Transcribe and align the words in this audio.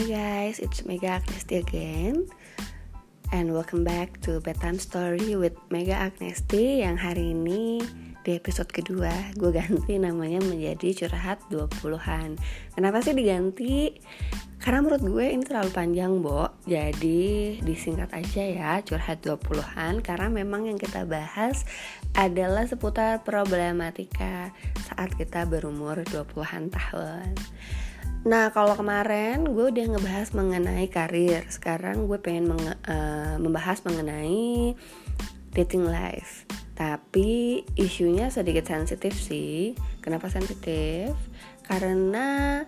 Hi 0.00 0.08
guys, 0.08 0.64
it's 0.64 0.88
Mega 0.88 1.20
Agnesti 1.20 1.60
again 1.60 2.24
And 3.36 3.52
welcome 3.52 3.84
back 3.84 4.16
to 4.24 4.40
Bedtime 4.40 4.80
Story 4.80 5.36
with 5.36 5.52
Mega 5.68 5.92
Agnesti 5.92 6.80
Yang 6.80 6.96
hari 7.04 7.36
ini 7.36 7.84
di 8.24 8.32
episode 8.32 8.72
kedua 8.72 9.12
gue 9.36 9.52
ganti 9.52 10.00
namanya 10.00 10.40
menjadi 10.40 11.04
curhat 11.04 11.44
20-an 11.52 12.40
Kenapa 12.72 13.04
sih 13.04 13.12
diganti? 13.12 14.00
Karena 14.56 14.80
menurut 14.80 15.04
gue 15.04 15.26
ini 15.36 15.44
terlalu 15.44 15.68
panjang, 15.68 16.20
Bo. 16.24 16.48
Jadi 16.64 17.60
disingkat 17.60 18.12
aja 18.16 18.44
ya, 18.44 18.72
curhat 18.80 19.20
20-an 19.20 20.00
karena 20.00 20.32
memang 20.32 20.64
yang 20.64 20.80
kita 20.80 21.04
bahas 21.04 21.68
adalah 22.16 22.64
seputar 22.64 23.20
problematika 23.20 24.52
saat 24.80 25.12
kita 25.16 25.44
berumur 25.44 26.00
20-an 26.08 26.72
tahun. 26.72 27.36
Nah 28.20 28.52
kalau 28.52 28.76
kemarin 28.76 29.48
gue 29.48 29.72
udah 29.72 29.96
ngebahas 29.96 30.28
mengenai 30.36 30.92
karir. 30.92 31.48
Sekarang 31.48 32.04
gue 32.04 32.20
pengen 32.20 32.52
menge 32.52 32.76
uh, 32.84 33.40
membahas 33.40 33.80
mengenai 33.88 34.76
dating 35.56 35.88
life. 35.88 36.44
Tapi 36.76 37.60
isunya 37.80 38.28
sedikit 38.28 38.68
sensitif 38.68 39.16
sih. 39.16 39.72
Kenapa 40.04 40.28
sensitif? 40.28 41.16
Karena 41.64 42.60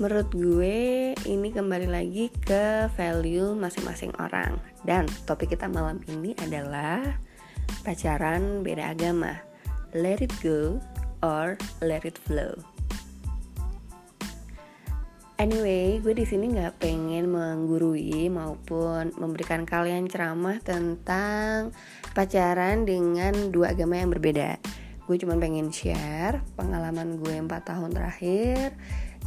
menurut 0.00 0.32
gue 0.32 1.12
ini 1.28 1.48
kembali 1.52 1.88
lagi 1.88 2.32
ke 2.32 2.88
value 2.96 3.52
masing-masing 3.52 4.12
orang. 4.16 4.56
Dan 4.88 5.04
topik 5.28 5.52
kita 5.52 5.68
malam 5.68 6.00
ini 6.08 6.32
adalah 6.40 7.04
pacaran 7.84 8.64
beda 8.64 8.96
agama. 8.96 9.36
Let 9.92 10.24
it 10.24 10.32
go 10.40 10.80
or 11.20 11.60
let 11.84 12.08
it 12.08 12.16
flow 12.16 12.73
Anyway, 15.44 16.00
gue 16.00 16.16
di 16.16 16.24
sini 16.24 16.56
nggak 16.56 16.80
pengen 16.80 17.28
menggurui 17.28 18.32
maupun 18.32 19.12
memberikan 19.20 19.68
kalian 19.68 20.08
ceramah 20.08 20.56
tentang 20.64 21.68
pacaran 22.16 22.88
dengan 22.88 23.52
dua 23.52 23.76
agama 23.76 24.00
yang 24.00 24.08
berbeda. 24.08 24.56
Gue 25.04 25.20
cuma 25.20 25.36
pengen 25.36 25.68
share 25.68 26.40
pengalaman 26.56 27.20
gue 27.20 27.36
4 27.36 27.60
tahun 27.60 27.92
terakhir 27.92 28.72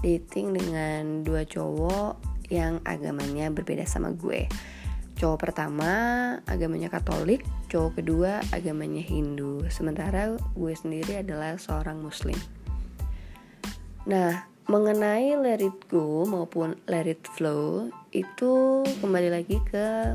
dating 0.02 0.58
dengan 0.58 1.22
dua 1.22 1.46
cowok 1.46 2.18
yang 2.50 2.82
agamanya 2.82 3.54
berbeda 3.54 3.86
sama 3.86 4.10
gue. 4.10 4.50
Cowok 5.22 5.38
pertama 5.38 5.94
agamanya 6.50 6.90
Katolik, 6.90 7.46
cowok 7.70 8.02
kedua 8.02 8.42
agamanya 8.50 9.06
Hindu. 9.06 9.70
Sementara 9.70 10.34
gue 10.34 10.74
sendiri 10.74 11.22
adalah 11.22 11.62
seorang 11.62 12.02
Muslim. 12.02 12.42
Nah, 14.10 14.57
mengenai 14.68 15.40
let 15.40 15.64
it 15.64 15.80
go 15.88 16.28
maupun 16.28 16.76
let 16.92 17.08
it 17.08 17.24
flow 17.40 17.88
itu 18.12 18.84
kembali 19.00 19.32
lagi 19.32 19.64
ke 19.64 20.12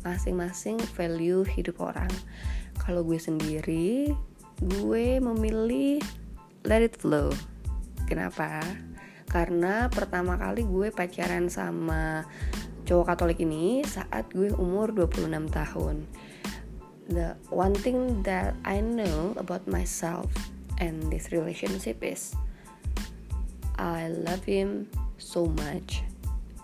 masing-masing 0.00 0.80
value 0.96 1.44
hidup 1.44 1.76
orang. 1.84 2.08
Kalau 2.80 3.04
gue 3.04 3.20
sendiri, 3.20 4.08
gue 4.64 5.06
memilih 5.20 6.00
let 6.64 6.80
it 6.80 6.96
flow. 6.96 7.28
Kenapa? 8.08 8.64
Karena 9.28 9.92
pertama 9.92 10.40
kali 10.40 10.64
gue 10.64 10.88
pacaran 10.88 11.52
sama 11.52 12.24
cowok 12.88 13.04
Katolik 13.04 13.44
ini 13.44 13.84
saat 13.84 14.32
gue 14.32 14.48
umur 14.56 14.96
26 14.96 15.28
tahun. 15.52 16.08
The 17.12 17.36
one 17.52 17.76
thing 17.76 18.24
that 18.24 18.56
I 18.64 18.80
know 18.80 19.36
about 19.36 19.68
myself 19.68 20.32
and 20.80 21.04
this 21.12 21.28
relationship 21.36 22.00
is 22.00 22.32
I 23.80 24.12
love 24.12 24.44
him 24.44 24.92
so 25.16 25.48
much 25.48 26.04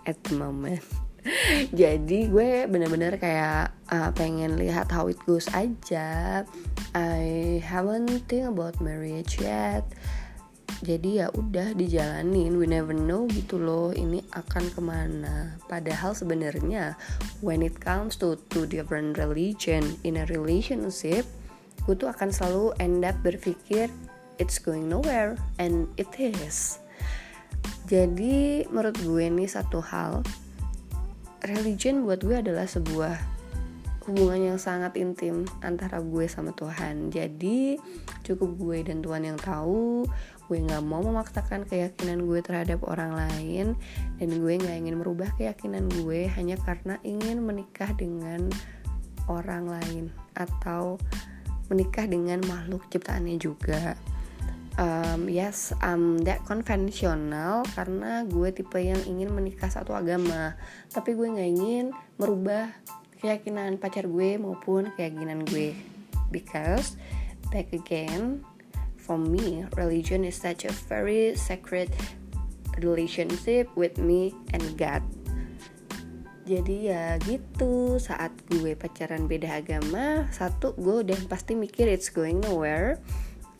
at 0.05 0.21
the 0.29 0.37
moment. 0.37 0.85
Jadi 1.81 2.29
gue 2.29 2.69
bener-bener 2.69 3.17
kayak 3.17 3.73
uh, 3.89 4.13
pengen 4.13 4.61
lihat 4.61 4.93
how 4.93 5.09
it 5.09 5.17
goes 5.25 5.49
aja. 5.57 6.45
I 6.93 7.57
haven't 7.65 8.29
think 8.29 8.45
about 8.45 8.77
marriage 8.77 9.41
yet. 9.41 9.81
Jadi 10.85 11.25
ya 11.25 11.33
udah 11.33 11.73
dijalanin. 11.73 12.61
We 12.61 12.69
never 12.69 12.93
know 12.93 13.25
gitu 13.25 13.57
loh 13.57 13.89
ini 13.97 14.21
akan 14.37 14.69
ke 14.69 14.77
mana. 14.77 15.57
Padahal 15.65 16.13
sebenarnya 16.13 16.93
when 17.41 17.65
it 17.65 17.81
comes 17.81 18.13
to 18.21 18.37
two 18.53 18.69
different 18.69 19.17
religion 19.17 19.97
in 20.05 20.21
a 20.21 20.29
relationship 20.29 21.25
gue 21.87 21.95
tuh 21.95 22.11
akan 22.11 22.29
selalu 22.35 22.75
end 22.83 23.07
up 23.07 23.15
berpikir 23.23 23.87
it's 24.43 24.59
going 24.59 24.91
nowhere 24.91 25.39
and 25.55 25.87
it 25.95 26.11
is 26.19 26.83
jadi 27.87 28.67
menurut 28.67 28.99
gue 28.99 29.25
nih 29.31 29.47
satu 29.47 29.79
hal 29.79 30.19
religion 31.47 32.03
buat 32.03 32.19
gue 32.19 32.43
adalah 32.43 32.67
sebuah 32.67 33.15
hubungan 34.07 34.55
yang 34.55 34.59
sangat 34.59 34.95
intim 34.99 35.43
antara 35.59 35.99
gue 35.99 36.27
sama 36.31 36.55
Tuhan. 36.55 37.11
Jadi 37.11 37.75
cukup 38.23 38.55
gue 38.55 38.77
dan 38.87 39.03
Tuhan 39.03 39.23
yang 39.27 39.39
tahu 39.39 40.07
gue 40.47 40.57
nggak 40.63 40.83
mau 40.83 41.03
memaksakan 41.03 41.67
keyakinan 41.67 42.23
gue 42.23 42.39
terhadap 42.39 42.79
orang 42.87 43.15
lain 43.15 43.75
dan 44.15 44.29
gue 44.31 44.53
nggak 44.55 44.79
ingin 44.79 44.95
merubah 44.95 45.27
keyakinan 45.35 45.91
gue 45.91 46.31
hanya 46.31 46.55
karena 46.63 46.95
ingin 47.03 47.43
menikah 47.43 47.91
dengan 47.99 48.47
orang 49.27 49.67
lain 49.67 50.07
atau 50.39 50.95
menikah 51.67 52.07
dengan 52.07 52.39
makhluk 52.47 52.87
ciptaannya 52.87 53.35
juga 53.35 53.99
um, 54.77 55.25
yes 55.27 55.73
um 55.81 56.21
that 56.23 56.41
konvensional 56.45 57.65
karena 57.73 58.23
gue 58.25 58.49
tipe 58.53 58.77
yang 58.79 59.01
ingin 59.03 59.33
menikah 59.33 59.69
satu 59.69 59.97
agama. 59.97 60.55
Tapi 60.93 61.17
gue 61.17 61.27
nggak 61.27 61.49
ingin 61.57 61.85
merubah 62.21 62.71
keyakinan 63.19 63.81
pacar 63.81 64.05
gue 64.05 64.37
maupun 64.37 64.93
keyakinan 64.95 65.43
gue. 65.49 65.73
Because 66.29 66.95
back 67.49 67.73
again 67.73 68.45
for 68.95 69.17
me 69.17 69.65
religion 69.75 70.23
is 70.23 70.37
such 70.37 70.67
a 70.67 70.73
very 70.87 71.33
sacred 71.33 71.89
relationship 72.79 73.67
with 73.73 73.97
me 73.97 74.37
and 74.53 74.63
God. 74.77 75.01
Jadi 76.47 76.87
ya 76.87 77.19
gitu 77.27 77.99
saat 77.99 78.31
gue 78.47 78.71
pacaran 78.71 79.27
beda 79.27 79.59
agama 79.59 80.31
satu 80.31 80.71
gue 80.79 81.03
udah 81.03 81.19
pasti 81.27 81.59
mikir 81.59 81.91
it's 81.91 82.07
going 82.07 82.39
nowhere 82.39 83.03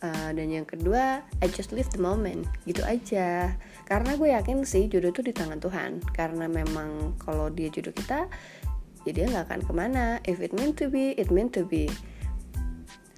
uh, 0.02 0.30
dan 0.34 0.48
yang 0.50 0.66
kedua 0.66 1.22
I 1.42 1.46
just 1.50 1.74
live 1.74 1.88
the 1.90 2.02
moment. 2.02 2.46
Gitu 2.64 2.82
aja. 2.82 3.54
Karena 3.86 4.14
gue 4.14 4.28
yakin 4.34 4.62
sih 4.62 4.86
jodoh 4.86 5.10
itu 5.10 5.22
di 5.24 5.32
tangan 5.34 5.58
Tuhan. 5.58 6.02
Karena 6.14 6.46
memang 6.46 7.16
kalau 7.20 7.48
dia 7.50 7.70
jodoh 7.72 7.94
kita 7.94 8.28
ya 9.08 9.24
nggak 9.24 9.48
akan 9.48 9.62
ke 9.64 9.72
mana. 9.72 10.06
If 10.28 10.44
it 10.44 10.52
meant 10.52 10.76
to 10.82 10.92
be 10.92 11.16
it 11.16 11.32
meant 11.32 11.56
to 11.56 11.64
be. 11.64 11.88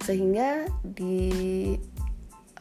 Sehingga 0.06 0.70
di 0.80 1.76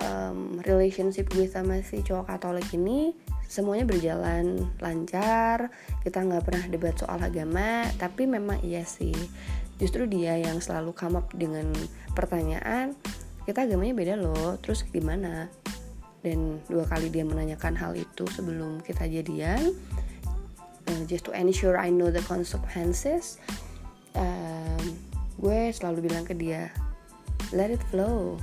um, 0.03 0.59
relationship 0.65 1.29
gue 1.31 1.47
sama 1.47 1.79
si 1.85 2.01
cowok 2.03 2.27
Katolik 2.27 2.67
ini 2.73 3.13
semuanya 3.45 3.85
berjalan 3.85 4.69
lancar. 4.81 5.69
Kita 6.01 6.25
nggak 6.25 6.43
pernah 6.45 6.65
debat 6.69 6.95
soal 6.97 7.21
agama 7.21 7.85
tapi 8.01 8.25
memang 8.25 8.59
iya 8.65 8.81
sih. 8.83 9.13
Justru 9.79 10.11
dia 10.11 10.35
yang 10.35 10.59
selalu 10.59 10.91
come 10.91 11.23
up 11.23 11.31
dengan 11.31 11.71
pertanyaan 12.11 12.99
kita 13.49 13.65
agamanya 13.65 13.97
beda 13.97 14.13
loh. 14.21 14.61
Terus 14.61 14.85
gimana 14.85 15.49
dan 16.21 16.61
dua 16.69 16.85
kali 16.85 17.09
dia 17.09 17.25
menanyakan 17.25 17.73
hal 17.73 17.97
itu 17.97 18.27
sebelum 18.29 18.83
kita 18.85 19.07
jadian 19.09 19.73
uh, 20.85 21.01
just 21.07 21.25
to 21.25 21.31
ensure 21.31 21.79
I 21.79 21.87
know 21.87 22.11
the 22.11 22.19
consequences 22.27 23.39
um, 24.19 24.99
gue 25.39 25.71
selalu 25.71 26.11
bilang 26.11 26.27
ke 26.27 26.35
dia 26.35 26.75
let 27.55 27.71
it 27.71 27.79
flow 27.87 28.35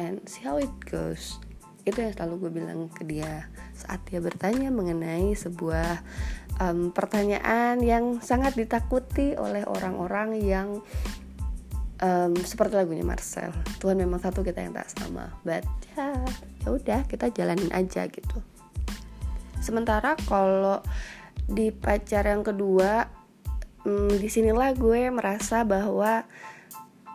and 0.00 0.18
see 0.24 0.42
how 0.42 0.56
it 0.56 0.72
goes. 0.88 1.36
Itu 1.84 2.00
yang 2.00 2.16
selalu 2.16 2.48
gue 2.48 2.50
bilang 2.64 2.80
ke 2.88 3.04
dia 3.04 3.46
saat 3.76 4.00
dia 4.08 4.18
bertanya 4.18 4.72
mengenai 4.72 5.36
sebuah 5.36 6.00
um, 6.60 6.92
pertanyaan 6.96 7.80
yang 7.84 8.24
sangat 8.24 8.56
ditakuti 8.56 9.36
oleh 9.36 9.64
orang-orang 9.68 10.40
yang 10.40 10.80
um, 12.00 12.32
seperti 12.40 12.76
lagunya 12.76 13.04
Marcel 13.04 13.52
Tuhan 13.78 13.96
memang 14.00 14.20
satu 14.20 14.40
kita 14.44 14.60
yang 14.64 14.74
tak 14.74 14.90
sama. 14.92 15.32
But 15.44 15.64
ya 15.96 16.16
ya 16.64 16.68
udah 16.68 17.00
kita 17.06 17.32
jalanin 17.32 17.70
aja 17.72 18.08
gitu. 18.08 18.38
Sementara 19.60 20.16
kalau 20.28 20.80
di 21.46 21.72
pacar 21.72 22.26
yang 22.28 22.44
kedua 22.44 23.08
um, 23.84 24.12
di 24.12 24.28
sinilah 24.28 24.72
gue 24.76 25.12
merasa 25.12 25.62
bahwa 25.64 26.24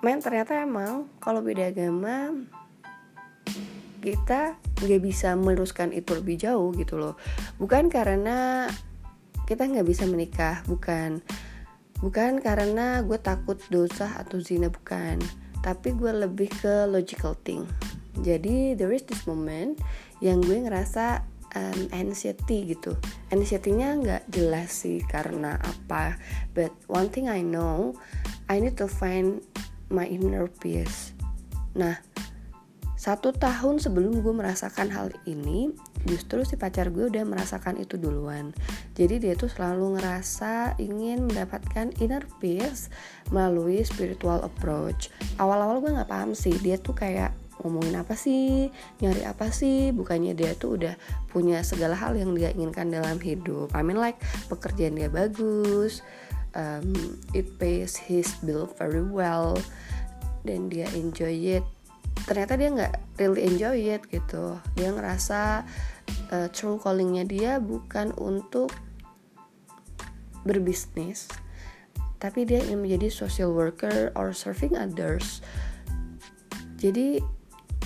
men 0.05 0.21
ternyata 0.21 0.61
emang 0.61 1.09
kalau 1.17 1.41
beda 1.41 1.73
agama 1.73 2.33
kita 4.05 4.53
nggak 4.85 5.01
bisa 5.01 5.33
meneruskan 5.33 5.89
itu 5.89 6.13
lebih 6.13 6.37
jauh 6.37 6.69
gitu 6.77 7.01
loh. 7.01 7.17
Bukan 7.57 7.89
karena 7.89 8.69
kita 9.49 9.65
nggak 9.65 9.85
bisa 9.85 10.05
menikah 10.05 10.61
bukan 10.69 11.25
bukan 12.05 12.37
karena 12.37 13.01
gue 13.01 13.17
takut 13.17 13.57
dosa 13.73 14.13
atau 14.21 14.37
zina 14.37 14.69
bukan. 14.69 15.17
Tapi 15.65 15.97
gue 15.97 16.13
lebih 16.13 16.53
ke 16.53 16.85
logical 16.85 17.33
thing. 17.41 17.65
Jadi 18.21 18.77
there 18.77 18.93
is 18.93 19.01
this 19.09 19.25
moment 19.25 19.81
yang 20.21 20.37
gue 20.45 20.61
ngerasa 20.61 21.25
um, 21.57 21.81
anxiety 21.89 22.77
gitu. 22.77 22.93
Anxiety-nya 23.33 23.97
nggak 23.97 24.23
jelas 24.29 24.85
sih 24.85 25.01
karena 25.09 25.57
apa. 25.57 26.21
But 26.53 26.69
one 26.85 27.09
thing 27.09 27.25
I 27.25 27.41
know 27.41 27.97
I 28.45 28.61
need 28.61 28.77
to 28.77 28.85
find 28.85 29.41
my 29.89 30.05
inner 30.05 30.45
peace. 30.45 31.17
Nah 31.73 31.97
satu 33.05 33.29
tahun 33.37 33.77
sebelum 33.77 34.25
gue 34.25 34.33
merasakan 34.33 34.89
hal 34.89 35.13
ini 35.29 35.69
justru 36.09 36.41
si 36.41 36.57
pacar 36.57 36.89
gue 36.89 37.05
udah 37.05 37.21
merasakan 37.21 37.77
itu 37.77 38.01
duluan. 38.01 38.49
Jadi 38.97 39.21
dia 39.21 39.37
tuh 39.37 39.45
selalu 39.45 40.01
ngerasa 40.01 40.81
ingin 40.81 41.29
mendapatkan 41.29 41.93
inner 42.01 42.25
peace 42.41 42.89
melalui 43.29 43.85
spiritual 43.85 44.41
approach. 44.41 45.13
Awal-awal 45.37 45.85
gue 45.85 45.93
nggak 45.93 46.09
paham 46.09 46.33
sih 46.33 46.57
dia 46.57 46.81
tuh 46.81 46.97
kayak 46.97 47.29
ngomongin 47.61 48.01
apa 48.01 48.17
sih 48.17 48.73
nyari 48.97 49.21
apa 49.21 49.53
sih? 49.53 49.93
Bukannya 49.93 50.33
dia 50.33 50.57
tuh 50.57 50.81
udah 50.81 50.97
punya 51.29 51.61
segala 51.61 51.93
hal 51.93 52.17
yang 52.17 52.33
dia 52.33 52.49
inginkan 52.57 52.89
dalam 52.89 53.21
hidup. 53.21 53.69
I 53.77 53.85
mean 53.85 54.01
like 54.01 54.17
pekerjaan 54.49 54.97
dia 54.97 55.13
bagus 55.13 56.01
um, 56.57 56.89
it 57.37 57.45
pays 57.61 57.93
his 57.93 58.33
bill 58.41 58.65
very 58.81 59.05
well 59.05 59.61
dan 60.41 60.73
dia 60.73 60.89
enjoy 60.97 61.61
it 61.61 61.65
ternyata 62.23 62.55
dia 62.55 62.69
nggak 62.71 62.93
really 63.19 63.43
enjoy 63.43 63.75
it 63.75 64.07
gitu. 64.07 64.55
Dia 64.79 64.95
ngerasa 64.95 65.67
uh, 66.31 66.47
true 66.55 66.79
callingnya 66.79 67.27
dia 67.27 67.51
bukan 67.59 68.15
untuk 68.15 68.71
berbisnis 70.47 71.27
tapi 72.25 72.47
dia 72.47 72.63
ingin 72.63 72.81
menjadi 72.81 73.11
social 73.11 73.51
worker 73.51 74.09
or 74.17 74.31
serving 74.31 74.73
others. 74.73 75.45
Jadi 76.79 77.21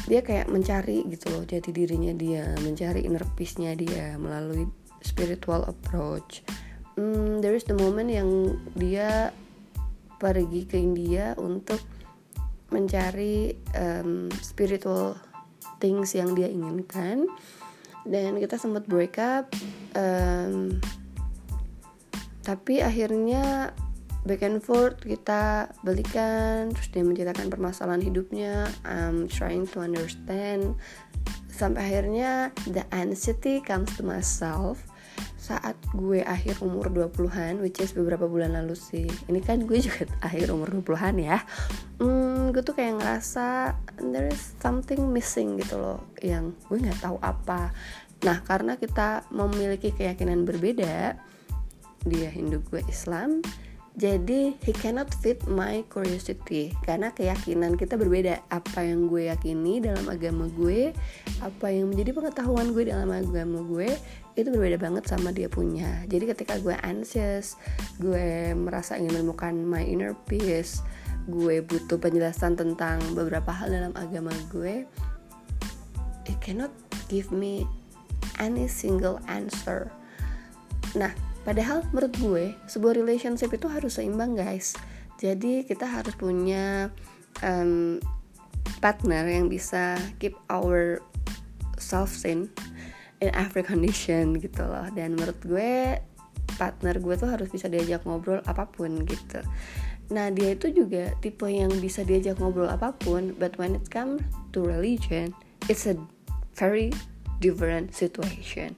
dia 0.08 0.24
kayak 0.24 0.48
mencari 0.48 1.06
gitu 1.12 1.28
loh 1.30 1.44
jati 1.44 1.76
dirinya 1.76 2.16
dia 2.16 2.56
mencari 2.64 3.04
inner 3.04 3.22
peace-nya 3.36 3.76
dia 3.76 4.16
melalui 4.16 4.66
spiritual 5.04 5.68
approach. 5.68 6.42
Hmm, 6.96 7.44
there 7.44 7.52
is 7.52 7.68
the 7.68 7.76
moment 7.76 8.08
yang 8.08 8.56
dia 8.80 9.36
pergi 10.20 10.68
ke 10.68 10.76
India 10.76 11.36
untuk 11.40 11.80
mencari 12.70 13.58
um, 13.78 14.30
spiritual 14.42 15.18
things 15.82 16.14
yang 16.14 16.34
dia 16.34 16.50
inginkan. 16.50 17.30
Dan 18.08 18.40
kita 18.40 18.56
sempat 18.56 18.88
break 18.88 19.20
up 19.20 19.52
um, 19.94 20.80
tapi 22.50 22.82
akhirnya 22.82 23.76
back 24.26 24.42
and 24.42 24.60
forth 24.64 25.00
kita 25.04 25.70
balikan 25.86 26.74
terus 26.74 26.90
dia 26.92 27.04
menceritakan 27.06 27.52
permasalahan 27.52 28.02
hidupnya. 28.04 28.66
I'm 28.88 29.30
trying 29.30 29.70
to 29.76 29.84
understand. 29.84 30.76
Sampai 31.50 31.92
akhirnya 31.92 32.56
the 32.72 32.88
anxiety 32.96 33.60
comes 33.60 33.92
to 34.00 34.04
myself 34.06 34.82
saat 35.40 35.76
gue 35.98 36.22
akhir 36.22 36.62
umur 36.62 36.94
20-an 36.94 37.58
which 37.60 37.82
is 37.82 37.92
beberapa 37.98 38.30
bulan 38.30 38.54
lalu 38.54 38.78
sih. 38.78 39.10
Ini 39.28 39.42
kan 39.42 39.66
gue 39.66 39.82
juga 39.82 40.06
akhir 40.28 40.54
umur 40.54 40.72
20-an 40.72 41.16
ya. 41.18 41.42
Hmm, 42.00 42.29
gue 42.52 42.64
tuh 42.66 42.76
kayak 42.76 43.00
ngerasa 43.02 43.76
there 44.12 44.30
is 44.30 44.56
something 44.60 45.10
missing 45.10 45.58
gitu 45.58 45.80
loh 45.80 46.00
yang 46.22 46.54
gue 46.68 46.78
nggak 46.78 47.02
tahu 47.02 47.18
apa. 47.22 47.74
Nah 48.26 48.44
karena 48.44 48.76
kita 48.76 49.28
memiliki 49.32 49.96
keyakinan 49.96 50.44
berbeda 50.44 51.16
dia 52.08 52.30
Hindu 52.32 52.64
gue 52.72 52.80
Islam 52.88 53.44
jadi 54.00 54.56
he 54.64 54.72
cannot 54.72 55.12
fit 55.12 55.44
my 55.44 55.84
curiosity. 55.92 56.72
Karena 56.88 57.12
keyakinan 57.12 57.76
kita 57.76 58.00
berbeda. 58.00 58.40
Apa 58.48 58.88
yang 58.88 59.12
gue 59.12 59.28
yakini 59.28 59.84
dalam 59.84 60.08
agama 60.08 60.48
gue 60.48 60.96
apa 61.44 61.68
yang 61.68 61.92
menjadi 61.92 62.16
pengetahuan 62.16 62.72
gue 62.72 62.88
dalam 62.88 63.12
agama 63.12 63.60
gue 63.60 63.92
itu 64.40 64.48
berbeda 64.48 64.80
banget 64.80 65.04
sama 65.04 65.36
dia 65.36 65.52
punya. 65.52 66.08
Jadi 66.08 66.32
ketika 66.32 66.56
gue 66.64 66.80
anxious 66.80 67.60
gue 68.00 68.56
merasa 68.56 68.96
ingin 68.96 69.20
menemukan 69.20 69.52
my 69.68 69.84
inner 69.84 70.16
peace 70.32 70.80
gue 71.30 71.62
butuh 71.62 72.02
penjelasan 72.02 72.58
tentang 72.58 73.00
beberapa 73.14 73.54
hal 73.54 73.70
dalam 73.70 73.94
agama 73.94 74.34
gue 74.50 74.84
it 76.26 76.38
cannot 76.42 76.74
give 77.08 77.30
me 77.30 77.64
any 78.42 78.66
single 78.66 79.22
answer 79.30 79.94
nah 80.98 81.14
Padahal 81.50 81.82
menurut 81.96 82.14
gue 82.20 82.46
sebuah 82.68 83.00
relationship 83.00 83.50
itu 83.56 83.66
harus 83.72 83.98
seimbang 83.98 84.36
guys. 84.36 84.76
Jadi 85.18 85.66
kita 85.66 85.88
harus 85.88 86.16
punya 86.16 86.92
um, 87.44 87.98
partner 88.78 89.26
yang 89.26 89.48
bisa 89.50 89.98
keep 90.22 90.36
our 90.52 91.02
self 91.80 92.12
sane 92.12 92.52
in 93.24 93.32
every 93.36 93.64
condition 93.64 94.36
gitu 94.38 94.62
loh. 94.62 94.88
Dan 94.92 95.16
menurut 95.16 95.42
gue 95.42 95.98
partner 96.60 97.02
gue 97.02 97.16
tuh 97.16 97.34
harus 97.34 97.48
bisa 97.48 97.72
diajak 97.72 98.04
ngobrol 98.04 98.44
apa 98.44 98.68
pun 98.68 99.02
gitu. 99.08 99.40
Nah 100.10 100.34
dia 100.34 100.58
itu 100.58 100.74
juga 100.74 101.14
tipe 101.22 101.46
yang 101.46 101.70
bisa 101.78 102.02
diajak 102.02 102.42
ngobrol 102.42 102.70
apa 102.70 102.94
pun, 102.98 103.38
but 103.38 103.54
when 103.62 103.78
it 103.78 103.86
comes 103.94 104.22
to 104.54 104.66
religion, 104.66 105.34
it's 105.70 105.86
a 105.86 105.94
very 106.58 106.90
different 107.38 107.94
situation. 107.94 108.74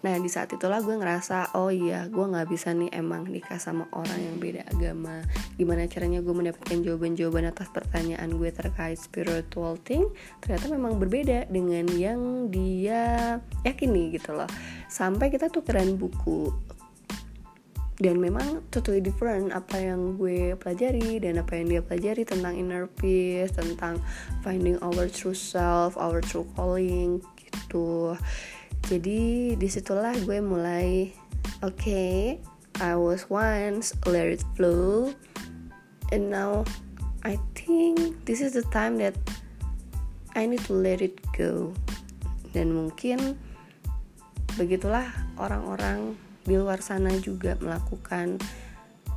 Nah 0.00 0.16
di 0.16 0.32
saat 0.32 0.48
itulah 0.48 0.80
gue 0.80 0.96
ngerasa 0.96 1.52
oh 1.60 1.68
iya 1.68 2.08
gue 2.08 2.24
nggak 2.24 2.48
bisa 2.48 2.72
nih 2.72 2.88
emang 2.96 3.28
nikah 3.28 3.60
sama 3.60 3.84
orang 3.92 4.16
yang 4.16 4.36
beda 4.40 4.62
agama. 4.72 5.20
Gimana 5.60 5.84
caranya 5.92 6.24
gue 6.24 6.32
mendapatkan 6.32 6.80
jawaban-jawaban 6.80 7.52
atas 7.52 7.68
pertanyaan 7.68 8.32
gue 8.32 8.48
terkait 8.48 8.96
spiritual 8.96 9.76
thing? 9.84 10.08
Ternyata 10.40 10.72
memang 10.72 10.96
berbeda 10.96 11.52
dengan 11.52 11.84
yang 11.92 12.48
dia 12.48 13.36
yakini 13.60 14.16
gitu 14.16 14.32
loh. 14.32 14.48
Sampai 14.88 15.28
kita 15.28 15.52
tukeran 15.52 16.00
buku 16.00 16.48
dan 18.00 18.16
memang 18.16 18.64
totally 18.72 19.04
different 19.04 19.52
apa 19.52 19.76
yang 19.76 20.16
gue 20.16 20.56
pelajari 20.56 21.20
dan 21.20 21.36
apa 21.36 21.60
yang 21.60 21.66
dia 21.68 21.82
pelajari 21.84 22.24
tentang 22.24 22.56
inner 22.56 22.88
peace 22.88 23.52
tentang 23.52 24.00
finding 24.40 24.80
our 24.80 25.04
true 25.12 25.36
self 25.36 26.00
our 26.00 26.24
true 26.24 26.48
calling 26.56 27.20
gitu. 27.36 28.16
Jadi 28.88 29.54
di 29.60 29.68
situlah 29.68 30.16
gue 30.24 30.40
mulai 30.40 31.12
oke 31.60 31.76
okay, 31.76 32.40
I 32.80 32.96
was 32.96 33.28
once 33.28 33.92
let 34.08 34.32
it 34.32 34.42
flow 34.56 35.12
and 36.08 36.32
now 36.32 36.64
I 37.20 37.36
think 37.52 38.24
this 38.24 38.40
is 38.40 38.56
the 38.56 38.64
time 38.72 38.96
that 39.04 39.12
I 40.32 40.48
need 40.48 40.64
to 40.72 40.74
let 40.74 41.04
it 41.04 41.20
go. 41.36 41.76
Dan 42.56 42.72
mungkin 42.72 43.36
begitulah 44.56 45.04
orang-orang 45.36 46.16
di 46.44 46.54
luar 46.56 46.80
sana 46.80 47.12
juga 47.20 47.56
melakukan 47.60 48.40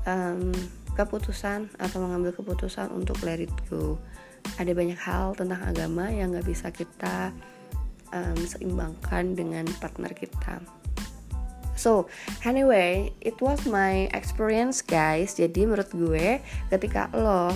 um, 0.03 0.51
keputusan 0.93 1.73
atau 1.81 1.97
mengambil 2.03 2.35
keputusan 2.35 2.93
untuk 2.93 3.17
let 3.25 3.41
it 3.41 3.53
go 3.71 3.97
ada 4.59 4.71
banyak 4.75 4.99
hal 4.99 5.33
tentang 5.33 5.61
agama 5.63 6.11
yang 6.11 6.35
gak 6.35 6.45
bisa 6.45 6.69
kita 6.69 7.31
um, 8.13 8.37
seimbangkan 8.37 9.33
dengan 9.33 9.65
partner 9.81 10.11
kita. 10.13 10.61
So, 11.73 12.07
anyway, 12.45 13.11
it 13.17 13.41
was 13.41 13.65
my 13.65 14.07
experience 14.13 14.85
guys. 14.85 15.35
Jadi 15.35 15.65
menurut 15.65 15.89
gue 15.89 16.37
ketika 16.69 17.09
lo 17.17 17.49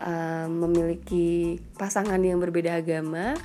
um, 0.00 0.48
memiliki 0.66 1.60
pasangan 1.76 2.18
yang 2.18 2.40
berbeda 2.40 2.80
agama, 2.80 3.36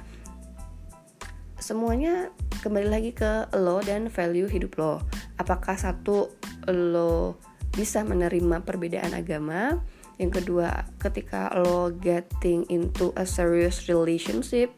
semuanya 1.59 2.31
kembali 2.63 2.87
lagi 2.87 3.11
ke 3.11 3.51
lo 3.59 3.83
dan 3.83 4.07
value 4.07 4.47
hidup 4.47 4.79
lo. 4.79 5.03
Apakah 5.41 5.75
satu 5.75 6.29
lo 6.69 7.41
bisa 7.73 8.05
menerima 8.05 8.61
perbedaan 8.61 9.17
agama? 9.17 9.81
Yang 10.21 10.43
kedua, 10.43 10.85
ketika 11.01 11.49
lo 11.57 11.89
getting 11.89 12.69
into 12.69 13.09
a 13.17 13.25
serious 13.25 13.89
relationship, 13.89 14.69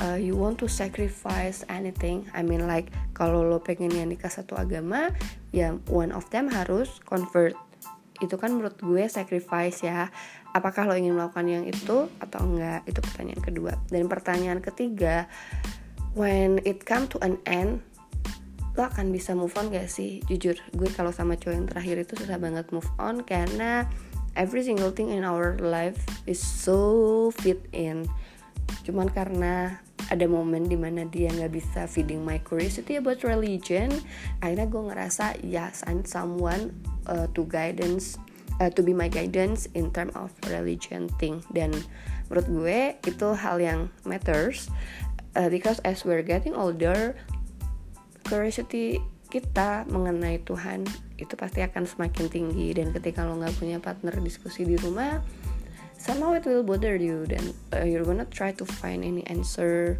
uh, 0.00 0.16
you 0.16 0.36
want 0.36 0.56
to 0.60 0.68
sacrifice 0.68 1.64
anything. 1.68 2.24
I 2.32 2.40
mean 2.40 2.64
like 2.64 2.92
kalau 3.12 3.44
lo 3.44 3.60
pengen 3.60 3.92
yang 3.92 4.08
nikah 4.12 4.32
satu 4.32 4.56
agama 4.56 5.12
ya 5.52 5.76
one 5.88 6.12
of 6.12 6.28
them 6.32 6.48
harus 6.48 7.00
convert. 7.04 7.56
Itu 8.20 8.40
kan 8.40 8.56
menurut 8.56 8.80
gue 8.80 9.04
sacrifice 9.12 9.84
ya. 9.84 10.08
Apakah 10.56 10.88
lo 10.88 10.96
ingin 10.96 11.12
melakukan 11.12 11.44
yang 11.52 11.64
itu 11.68 12.08
atau 12.16 12.40
enggak? 12.40 12.80
Itu 12.88 13.04
pertanyaan 13.04 13.42
kedua. 13.44 13.72
Dan 13.92 14.08
pertanyaan 14.08 14.64
ketiga 14.64 15.28
when 16.16 16.64
it 16.64 16.88
come 16.88 17.04
to 17.12 17.20
an 17.20 17.36
end 17.44 17.84
lo 18.76 18.84
akan 18.84 19.08
bisa 19.08 19.32
move 19.32 19.56
on 19.56 19.72
gak 19.72 19.88
sih? 19.88 20.20
Jujur 20.28 20.60
gue 20.76 20.88
kalau 20.92 21.10
sama 21.10 21.40
cowok 21.40 21.54
yang 21.56 21.66
terakhir 21.66 21.96
itu 22.04 22.12
susah 22.20 22.36
banget 22.36 22.68
move 22.70 22.88
on 23.00 23.24
karena 23.24 23.88
every 24.36 24.60
single 24.60 24.92
thing 24.92 25.08
in 25.08 25.24
our 25.24 25.56
life 25.58 25.98
is 26.28 26.38
so 26.38 27.32
fit 27.40 27.64
in. 27.72 28.04
Cuman 28.84 29.08
karena 29.08 29.80
ada 30.12 30.28
momen 30.28 30.68
di 30.68 30.76
mana 30.78 31.08
dia 31.08 31.32
nggak 31.32 31.50
bisa 31.50 31.88
feeding 31.90 32.22
my 32.22 32.38
curiosity 32.46 32.94
about 32.94 33.26
religion 33.26 33.90
akhirnya 34.38 34.70
gue 34.70 34.82
ngerasa 34.86 35.34
yes 35.42 35.82
I'm 35.82 36.06
someone 36.06 36.70
uh, 37.10 37.26
to 37.34 37.42
guidance 37.50 38.14
uh, 38.60 38.70
to 38.72 38.80
be 38.82 38.92
my 38.92 39.08
guidance 39.08 39.68
in 39.74 39.90
term 39.92 40.12
of 40.16 40.32
religion 40.48 41.08
thing. 41.20 41.42
Dan 41.52 41.72
menurut 42.28 42.46
gue 42.48 42.80
itu 43.06 43.28
hal 43.36 43.60
yang 43.60 43.80
matters 44.02 44.68
uh, 45.36 45.48
because 45.52 45.78
as 45.84 46.02
we're 46.02 46.24
getting 46.24 46.56
older 46.56 47.14
curiosity 48.26 48.98
kita 49.26 49.86
mengenai 49.90 50.42
Tuhan 50.46 50.86
itu 51.18 51.34
pasti 51.34 51.62
akan 51.62 51.86
semakin 51.86 52.26
tinggi. 52.30 52.74
Dan 52.74 52.90
ketika 52.94 53.22
lo 53.26 53.38
nggak 53.38 53.56
punya 53.58 53.78
partner 53.78 54.14
diskusi 54.22 54.66
di 54.66 54.74
rumah 54.78 55.22
somehow 55.96 56.36
it 56.36 56.46
will 56.46 56.62
bother 56.62 56.94
you. 56.94 57.26
Dan 57.26 57.54
uh, 57.74 57.82
you're 57.82 58.06
gonna 58.06 58.28
try 58.28 58.54
to 58.54 58.64
find 58.64 59.02
any 59.02 59.26
answer. 59.26 59.98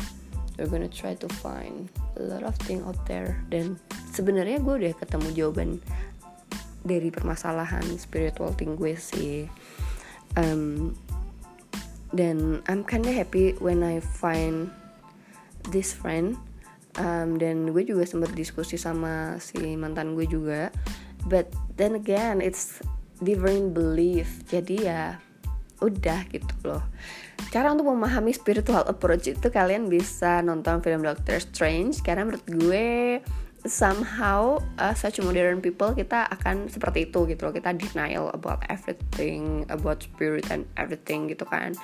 You're 0.56 0.70
gonna 0.70 0.90
try 0.90 1.18
to 1.18 1.28
find 1.42 1.90
a 2.16 2.22
lot 2.22 2.46
of 2.46 2.54
thing 2.64 2.80
out 2.86 2.98
there. 3.04 3.42
Dan 3.50 3.76
sebenarnya 4.14 4.62
gue 4.62 4.74
udah 4.86 4.94
ketemu 4.96 5.28
jawaban 5.34 5.70
dari 6.86 7.10
permasalahan 7.10 7.82
spiritual 7.98 8.54
thing 8.54 8.78
gue 8.78 8.94
sih. 8.94 9.50
Um, 10.38 10.94
dan 12.14 12.62
I'm 12.70 12.86
kinda 12.86 13.10
happy 13.10 13.58
when 13.58 13.82
I 13.82 13.98
find 13.98 14.70
this 15.68 15.90
friend 15.90 16.38
um, 17.00 17.36
dan 17.40 17.70
gue 17.70 17.82
juga 17.84 18.04
sempat 18.04 18.32
diskusi 18.32 18.76
sama 18.80 19.36
si 19.40 19.76
mantan 19.76 20.16
gue 20.16 20.26
juga. 20.28 20.72
But 21.26 21.50
then 21.74 21.98
again 21.98 22.38
it's 22.44 22.80
different 23.20 23.74
belief. 23.74 24.44
Jadi 24.48 24.86
ya 24.86 25.18
udah 25.80 26.24
gitu 26.32 26.54
loh. 26.64 26.84
Cara 27.52 27.72
untuk 27.72 27.92
memahami 27.92 28.32
spiritual 28.32 28.84
approach 28.88 29.28
itu 29.28 29.48
kalian 29.52 29.92
bisa 29.92 30.40
nonton 30.40 30.80
film 30.80 31.04
Doctor 31.04 31.36
Strange. 31.40 32.00
Karena 32.00 32.24
menurut 32.24 32.46
gue 32.48 33.20
somehow 33.66 34.62
uh, 34.78 34.94
such 34.94 35.18
modern 35.18 35.58
people 35.58 35.90
kita 35.90 36.30
akan 36.30 36.70
seperti 36.70 37.10
itu 37.10 37.26
gitu 37.28 37.50
loh. 37.50 37.54
Kita 37.54 37.74
denial 37.74 38.32
about 38.32 38.62
everything 38.70 39.66
about 39.68 40.06
spirit 40.06 40.48
and 40.48 40.64
everything 40.78 41.28
gitu 41.28 41.44
kan. 41.44 41.74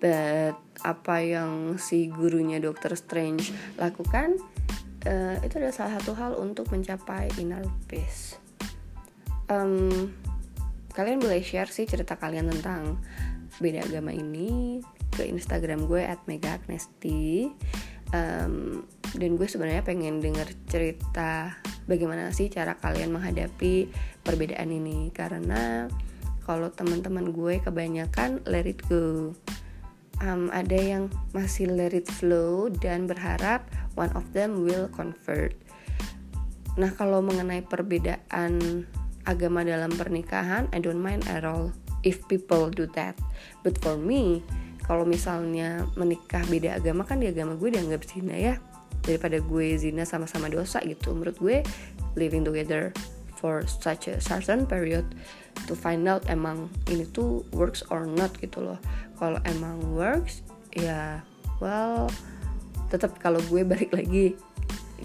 But 0.00 0.56
apa 0.84 1.16
yang 1.20 1.76
si 1.76 2.08
gurunya 2.08 2.60
Doctor 2.60 2.96
Strange 2.96 3.52
lakukan 3.76 4.40
uh, 5.06 5.36
itu 5.40 5.54
adalah 5.56 5.74
salah 5.74 5.92
satu 6.00 6.12
hal 6.16 6.32
untuk 6.36 6.68
mencapai 6.72 7.30
inner 7.40 7.64
peace. 7.88 8.36
Um, 9.50 10.12
kalian 10.92 11.22
boleh 11.22 11.42
share 11.42 11.70
sih 11.70 11.86
cerita 11.86 12.18
kalian 12.18 12.50
tentang 12.50 12.98
beda 13.58 13.84
agama 13.86 14.14
ini 14.14 14.80
ke 15.10 15.26
Instagram 15.26 15.90
gue 15.90 16.06
megagnesti 16.06 17.50
um, 18.14 18.86
dan 19.10 19.30
gue 19.34 19.46
sebenarnya 19.46 19.82
pengen 19.82 20.22
denger 20.22 20.48
cerita 20.70 21.58
bagaimana 21.90 22.30
sih 22.30 22.46
cara 22.46 22.78
kalian 22.78 23.10
menghadapi 23.10 23.90
perbedaan 24.22 24.70
ini. 24.70 25.10
Karena 25.10 25.90
kalau 26.46 26.70
teman-teman 26.70 27.34
gue 27.34 27.58
kebanyakan 27.58 28.42
let 28.46 28.66
it 28.66 28.80
go. 28.86 29.34
Um, 30.20 30.52
ada 30.52 30.76
yang 30.76 31.08
masih 31.32 31.72
let 31.72 31.96
it 31.96 32.04
flow 32.04 32.68
dan 32.68 33.08
berharap 33.08 33.64
one 33.94 34.12
of 34.18 34.26
them 34.36 34.62
will 34.66 34.90
convert. 34.92 35.54
Nah 36.78 36.90
kalau 36.94 37.20
mengenai 37.20 37.66
perbedaan 37.66 38.84
agama 39.28 39.66
dalam 39.66 39.92
pernikahan 39.92 40.70
I 40.72 40.78
don't 40.80 41.02
mind 41.02 41.26
at 41.28 41.44
all 41.44 41.74
if 42.06 42.22
people 42.30 42.70
do 42.70 42.88
that. 42.96 43.18
But 43.66 43.78
for 43.82 43.98
me 44.00 44.44
kalau 44.86 45.06
misalnya 45.06 45.86
menikah 45.94 46.42
beda 46.50 46.82
agama 46.82 47.06
kan 47.06 47.22
di 47.22 47.30
agama 47.30 47.54
gue 47.54 47.70
dianggap 47.70 48.02
zina 48.06 48.34
ya. 48.34 48.54
Daripada 49.00 49.40
gue 49.40 49.78
zina 49.80 50.04
sama-sama 50.04 50.50
dosa 50.52 50.82
gitu. 50.84 51.14
Menurut 51.14 51.38
gue 51.38 51.56
living 52.18 52.42
together 52.42 52.90
for 53.40 53.64
such 53.64 54.12
a 54.12 54.20
certain 54.20 54.68
period 54.68 55.16
to 55.64 55.72
find 55.72 56.04
out 56.04 56.26
emang 56.28 56.68
ini 56.92 57.08
tuh 57.08 57.40
works 57.56 57.80
or 57.88 58.04
not 58.04 58.34
gitu 58.38 58.60
loh. 58.60 58.78
Kalau 59.16 59.40
emang 59.48 59.80
works 59.96 60.44
ya 60.76 61.24
well 61.58 62.08
tetap 62.90 63.16
kalau 63.22 63.38
gue 63.46 63.62
balik 63.70 63.94
lagi 63.94 64.34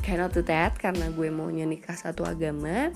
cannot 0.02 0.34
do 0.34 0.42
that 0.44 0.76
karena 0.78 1.10
gue 1.14 1.30
maunya 1.32 1.66
nikah 1.66 1.96
satu 1.96 2.26
agama 2.28 2.92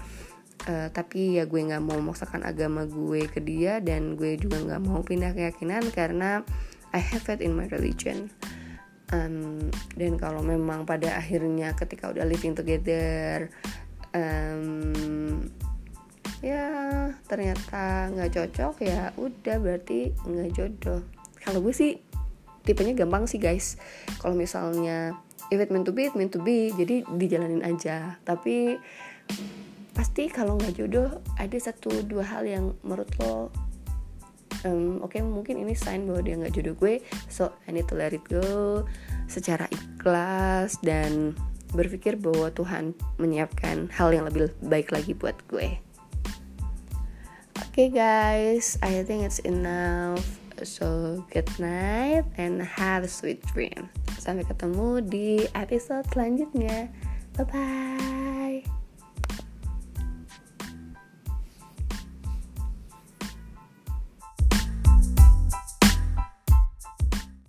uh, 0.67 0.88
tapi 0.91 1.39
ya 1.39 1.48
gue 1.48 1.62
nggak 1.62 1.81
mau 1.81 1.96
memaksakan 2.01 2.43
agama 2.43 2.84
gue 2.84 3.29
ke 3.29 3.39
dia 3.39 3.79
dan 3.79 4.19
gue 4.19 4.36
juga 4.36 4.60
nggak 4.60 4.81
mau 4.84 5.00
pindah 5.05 5.31
keyakinan 5.31 5.88
karena 5.93 6.43
I 6.89 7.00
have 7.00 7.29
it 7.29 7.46
in 7.46 7.53
my 7.53 7.69
religion. 7.69 8.34
Um, 9.10 9.69
dan 9.98 10.22
kalau 10.22 10.46
memang 10.46 10.86
pada 10.86 11.17
akhirnya 11.17 11.74
ketika 11.74 12.13
udah 12.13 12.29
living 12.29 12.53
together 12.53 13.50
um, 14.13 15.41
ya 16.46 17.10
ternyata 17.25 18.13
nggak 18.13 18.38
cocok 18.38 18.86
ya 18.86 19.10
udah 19.17 19.58
berarti 19.58 20.13
nggak 20.13 20.50
jodoh. 20.53 21.01
Kalau 21.41 21.62
gue 21.62 21.74
sih 21.74 21.98
tipenya 22.63 22.94
gampang 22.96 23.25
sih 23.25 23.42
guys. 23.42 23.80
Kalau 24.20 24.36
misalnya 24.36 25.16
if 25.50 25.58
it 25.58 25.70
meant 25.74 25.86
to 25.86 25.94
be 25.94 26.10
it 26.10 26.16
meant 26.16 26.34
to 26.34 26.42
be. 26.42 26.72
Jadi 26.74 27.06
dijalanin 27.18 27.66
aja. 27.66 28.18
Tapi 28.24 28.78
pasti 29.94 30.32
kalau 30.32 30.56
nggak 30.56 30.80
jodoh 30.80 31.10
ada 31.36 31.58
satu 31.60 31.92
dua 32.08 32.24
hal 32.24 32.48
yang 32.48 32.72
menurut 32.88 33.12
lo 33.20 33.51
um, 34.63 35.04
oke 35.04 35.12
okay, 35.12 35.22
mungkin 35.24 35.60
ini 35.60 35.75
sign 35.75 36.08
bahwa 36.08 36.22
dia 36.24 36.36
nggak 36.39 36.54
jodoh 36.56 36.75
gue. 36.75 37.04
So 37.28 37.51
I 37.68 37.75
need 37.75 37.88
to 37.92 37.96
let 38.00 38.16
it 38.16 38.24
go 38.28 38.84
secara 39.30 39.68
ikhlas 39.70 40.80
dan 40.82 41.36
berpikir 41.70 42.18
bahwa 42.18 42.50
Tuhan 42.50 42.98
menyiapkan 43.22 43.94
hal 43.94 44.10
yang 44.10 44.25
lebih 44.25 44.50
baik 44.66 44.89
lagi 44.89 45.13
buat 45.13 45.38
gue. 45.51 45.78
Oke 47.60 47.86
okay, 47.86 47.89
guys. 47.94 48.82
I 48.82 49.06
think 49.06 49.24
it's 49.24 49.39
enough 49.46 50.25
so 50.66 51.24
good 51.32 51.48
night 51.60 52.25
and 52.36 52.60
have 52.60 53.04
a 53.04 53.12
sweet 53.12 53.39
dream. 53.54 53.88
Sampai 54.20 54.44
ketemu 54.44 55.00
di 55.06 55.48
episode 55.56 56.04
selanjutnya. 56.12 56.92
Bye 57.38 57.46
bye 57.48 58.28